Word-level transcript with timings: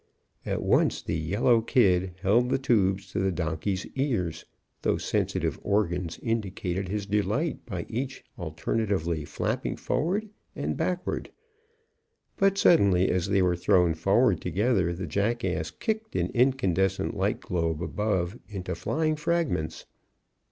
At 0.47 0.63
once 0.63 1.03
the 1.03 1.15
"yellow 1.15 1.61
kid" 1.61 2.15
held 2.23 2.49
the 2.49 2.57
tubes 2.57 3.11
to 3.11 3.19
the 3.19 3.31
donkey's 3.31 3.85
ears; 3.95 4.45
those 4.81 5.05
sensitive 5.05 5.59
organs 5.61 6.19
indicated 6.23 6.87
his 6.89 7.05
delight 7.05 7.63
by 7.67 7.85
each 7.87 8.23
alternatively 8.39 9.25
flapping 9.25 9.75
forward 9.75 10.27
and 10.55 10.75
backward; 10.75 11.29
but, 12.35 12.57
suddenly, 12.57 13.09
as 13.11 13.27
they 13.27 13.43
were 13.43 13.55
thrown 13.55 13.93
forward 13.93 14.41
together, 14.41 14.91
the 14.91 15.05
jackass 15.05 15.69
kicked 15.69 16.15
an 16.15 16.31
incandescent 16.33 17.15
light 17.15 17.39
globe 17.39 17.79
above 17.83 18.39
into 18.49 18.73
flying 18.73 19.15
fragments. 19.15 19.85